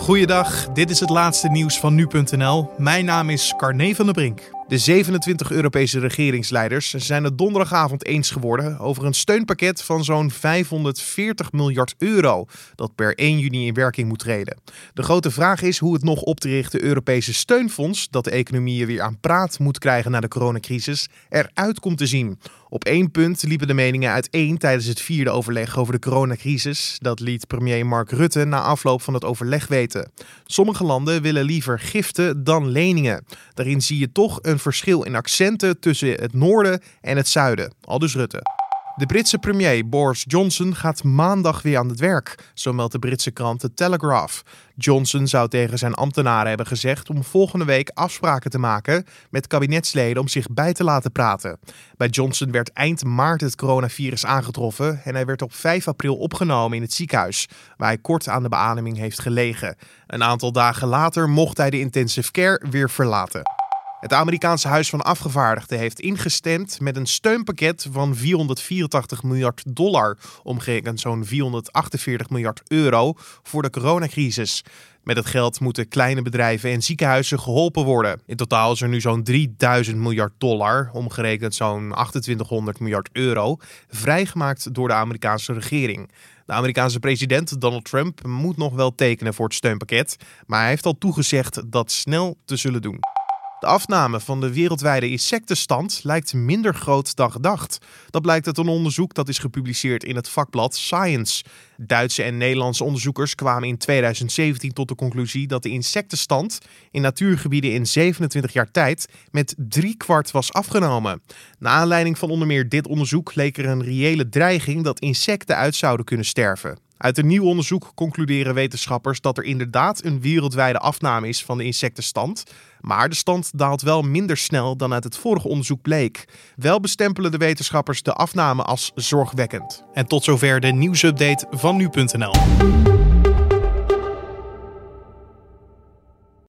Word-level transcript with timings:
Goeiedag, 0.00 0.68
dit 0.68 0.90
is 0.90 1.00
het 1.00 1.10
laatste 1.10 1.48
nieuws 1.48 1.80
van 1.80 1.94
nu.nl. 1.94 2.70
Mijn 2.78 3.04
naam 3.04 3.30
is 3.30 3.54
Carne 3.56 3.94
van 3.94 4.04
der 4.04 4.14
Brink. 4.14 4.50
De 4.68 4.78
27 4.78 5.50
Europese 5.50 5.98
regeringsleiders 5.98 6.90
zijn 6.90 7.24
het 7.24 7.38
donderdagavond 7.38 8.06
eens 8.06 8.30
geworden 8.30 8.78
over 8.78 9.04
een 9.04 9.14
steunpakket 9.14 9.82
van 9.82 10.04
zo'n 10.04 10.30
540 10.30 11.52
miljard 11.52 11.94
euro 11.98 12.44
dat 12.74 12.94
per 12.94 13.14
1 13.14 13.38
juni 13.38 13.66
in 13.66 13.74
werking 13.74 14.08
moet 14.08 14.18
treden. 14.18 14.60
De 14.94 15.02
grote 15.02 15.30
vraag 15.30 15.62
is 15.62 15.78
hoe 15.78 15.92
het 15.92 16.02
nog 16.02 16.22
op 16.22 16.40
te 16.40 16.48
richten 16.48 16.82
Europese 16.82 17.34
steunfonds 17.34 18.08
dat 18.10 18.24
de 18.24 18.30
economieën 18.30 18.86
weer 18.86 19.02
aan 19.02 19.20
praat 19.20 19.58
moet 19.58 19.78
krijgen 19.78 20.10
na 20.10 20.20
de 20.20 20.28
coronacrisis 20.28 21.08
eruit 21.28 21.80
komt 21.80 21.98
te 21.98 22.06
zien. 22.06 22.38
Op 22.72 22.84
één 22.84 23.10
punt 23.10 23.42
liepen 23.42 23.66
de 23.66 23.74
meningen 23.74 24.10
uiteen 24.12 24.58
tijdens 24.58 24.86
het 24.86 25.00
vierde 25.00 25.30
overleg 25.30 25.78
over 25.78 25.92
de 25.92 25.98
coronacrisis. 25.98 26.96
Dat 26.98 27.20
liet 27.20 27.46
premier 27.46 27.86
Mark 27.86 28.10
Rutte 28.10 28.44
na 28.44 28.60
afloop 28.60 29.02
van 29.02 29.14
het 29.14 29.24
overleg 29.24 29.66
weten. 29.66 30.10
Sommige 30.44 30.84
landen 30.84 31.22
willen 31.22 31.44
liever 31.44 31.78
giften 31.78 32.44
dan 32.44 32.68
leningen. 32.68 33.24
Daarin 33.54 33.80
zie 33.80 33.98
je 33.98 34.12
toch 34.12 34.38
een 34.42 34.58
verschil 34.58 35.02
in 35.02 35.14
accenten 35.14 35.80
tussen 35.80 36.10
het 36.10 36.32
noorden 36.32 36.80
en 37.00 37.16
het 37.16 37.28
zuiden. 37.28 37.74
Aldus 37.80 38.14
Rutte. 38.14 38.59
De 39.00 39.06
Britse 39.06 39.38
premier 39.38 39.88
Boris 39.88 40.24
Johnson 40.28 40.74
gaat 40.74 41.04
maandag 41.04 41.62
weer 41.62 41.78
aan 41.78 41.88
het 41.88 42.00
werk, 42.00 42.50
zo 42.54 42.72
meldt 42.72 42.92
de 42.92 42.98
Britse 42.98 43.30
krant 43.30 43.60
The 43.60 43.74
Telegraph. 43.74 44.42
Johnson 44.76 45.26
zou 45.26 45.48
tegen 45.48 45.78
zijn 45.78 45.94
ambtenaren 45.94 46.48
hebben 46.48 46.66
gezegd 46.66 47.10
om 47.10 47.24
volgende 47.24 47.64
week 47.64 47.90
afspraken 47.94 48.50
te 48.50 48.58
maken 48.58 49.04
met 49.30 49.46
kabinetsleden 49.46 50.22
om 50.22 50.28
zich 50.28 50.46
bij 50.50 50.72
te 50.72 50.84
laten 50.84 51.12
praten. 51.12 51.58
Bij 51.96 52.08
Johnson 52.08 52.50
werd 52.50 52.72
eind 52.72 53.04
maart 53.04 53.40
het 53.40 53.56
coronavirus 53.56 54.26
aangetroffen 54.26 55.00
en 55.04 55.14
hij 55.14 55.26
werd 55.26 55.42
op 55.42 55.54
5 55.54 55.88
april 55.88 56.16
opgenomen 56.16 56.76
in 56.76 56.82
het 56.82 56.92
ziekenhuis, 56.92 57.48
waar 57.76 57.88
hij 57.88 57.98
kort 57.98 58.28
aan 58.28 58.42
de 58.42 58.48
beademing 58.48 58.96
heeft 58.96 59.20
gelegen. 59.20 59.76
Een 60.06 60.22
aantal 60.22 60.52
dagen 60.52 60.88
later 60.88 61.28
mocht 61.28 61.56
hij 61.56 61.70
de 61.70 61.80
intensive 61.80 62.30
care 62.30 62.66
weer 62.70 62.90
verlaten. 62.90 63.59
Het 64.00 64.12
Amerikaanse 64.12 64.68
Huis 64.68 64.90
van 64.90 65.02
Afgevaardigden 65.02 65.78
heeft 65.78 66.00
ingestemd 66.00 66.80
met 66.80 66.96
een 66.96 67.06
steunpakket 67.06 67.86
van 67.90 68.16
484 68.16 69.22
miljard 69.22 69.62
dollar, 69.66 70.18
omgerekend 70.42 71.00
zo'n 71.00 71.24
448 71.24 72.30
miljard 72.30 72.62
euro, 72.68 73.12
voor 73.42 73.62
de 73.62 73.70
coronacrisis. 73.70 74.64
Met 75.02 75.16
het 75.16 75.26
geld 75.26 75.60
moeten 75.60 75.88
kleine 75.88 76.22
bedrijven 76.22 76.70
en 76.70 76.82
ziekenhuizen 76.82 77.40
geholpen 77.40 77.84
worden. 77.84 78.20
In 78.26 78.36
totaal 78.36 78.72
is 78.72 78.80
er 78.80 78.88
nu 78.88 79.00
zo'n 79.00 79.22
3000 79.22 79.96
miljard 79.96 80.32
dollar, 80.38 80.90
omgerekend 80.92 81.54
zo'n 81.54 81.92
2800 81.92 82.80
miljard 82.80 83.08
euro, 83.12 83.56
vrijgemaakt 83.88 84.74
door 84.74 84.88
de 84.88 84.94
Amerikaanse 84.94 85.52
regering. 85.52 86.10
De 86.46 86.52
Amerikaanse 86.52 87.00
president 87.00 87.60
Donald 87.60 87.84
Trump 87.84 88.26
moet 88.26 88.56
nog 88.56 88.74
wel 88.74 88.94
tekenen 88.94 89.34
voor 89.34 89.44
het 89.44 89.54
steunpakket, 89.54 90.16
maar 90.46 90.60
hij 90.60 90.68
heeft 90.68 90.86
al 90.86 90.98
toegezegd 90.98 91.62
dat 91.72 91.90
snel 91.90 92.36
te 92.44 92.56
zullen 92.56 92.82
doen. 92.82 93.19
De 93.60 93.66
afname 93.66 94.20
van 94.20 94.40
de 94.40 94.52
wereldwijde 94.52 95.10
insectenstand 95.10 96.00
lijkt 96.02 96.34
minder 96.34 96.74
groot 96.74 97.16
dan 97.16 97.32
gedacht. 97.32 97.78
Dat 98.10 98.22
blijkt 98.22 98.46
uit 98.46 98.58
een 98.58 98.68
onderzoek 98.68 99.14
dat 99.14 99.28
is 99.28 99.38
gepubliceerd 99.38 100.04
in 100.04 100.16
het 100.16 100.28
vakblad 100.28 100.74
Science. 100.74 101.44
Duitse 101.76 102.22
en 102.22 102.36
Nederlandse 102.36 102.84
onderzoekers 102.84 103.34
kwamen 103.34 103.68
in 103.68 103.78
2017 103.78 104.72
tot 104.72 104.88
de 104.88 104.94
conclusie 104.94 105.46
dat 105.46 105.62
de 105.62 105.68
insectenstand 105.68 106.58
in 106.90 107.02
natuurgebieden 107.02 107.72
in 107.72 107.86
27 107.86 108.52
jaar 108.52 108.70
tijd 108.70 109.08
met 109.30 109.54
drie 109.58 109.96
kwart 109.96 110.30
was 110.30 110.52
afgenomen. 110.52 111.22
Na 111.58 111.70
aanleiding 111.70 112.18
van 112.18 112.30
onder 112.30 112.46
meer 112.46 112.68
dit 112.68 112.86
onderzoek 112.86 113.34
leek 113.34 113.58
er 113.58 113.66
een 113.66 113.82
reële 113.82 114.28
dreiging 114.28 114.84
dat 114.84 115.00
insecten 115.00 115.56
uit 115.56 115.74
zouden 115.74 116.06
kunnen 116.06 116.26
sterven. 116.26 116.89
Uit 117.00 117.18
een 117.18 117.26
nieuw 117.26 117.44
onderzoek 117.44 117.92
concluderen 117.94 118.54
wetenschappers 118.54 119.20
dat 119.20 119.38
er 119.38 119.44
inderdaad 119.44 120.04
een 120.04 120.20
wereldwijde 120.20 120.78
afname 120.78 121.28
is 121.28 121.44
van 121.44 121.58
de 121.58 121.64
insectenstand. 121.64 122.42
Maar 122.80 123.08
de 123.08 123.14
stand 123.14 123.58
daalt 123.58 123.82
wel 123.82 124.02
minder 124.02 124.36
snel 124.36 124.76
dan 124.76 124.92
uit 124.92 125.04
het 125.04 125.16
vorige 125.16 125.48
onderzoek 125.48 125.82
bleek. 125.82 126.24
Wel 126.56 126.80
bestempelen 126.80 127.30
de 127.30 127.36
wetenschappers 127.36 128.02
de 128.02 128.12
afname 128.12 128.62
als 128.62 128.92
zorgwekkend. 128.94 129.84
En 129.92 130.06
tot 130.06 130.24
zover 130.24 130.60
de 130.60 130.72
nieuwsupdate 130.72 131.46
van 131.50 131.76
nu.nl. 131.76 132.99